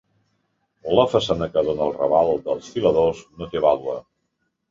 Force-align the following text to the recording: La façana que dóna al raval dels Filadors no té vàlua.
La 0.99 1.03
façana 1.09 1.47
que 1.57 1.63
dóna 1.67 1.85
al 1.89 1.93
raval 1.99 2.33
dels 2.47 2.69
Filadors 2.77 3.23
no 3.43 3.51
té 3.55 3.65
vàlua. 3.67 3.99